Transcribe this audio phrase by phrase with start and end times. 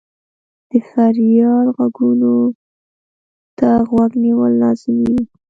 [0.69, 2.33] د فریاد ږغونو
[3.59, 5.23] ته غوږ نیول لازمي وي.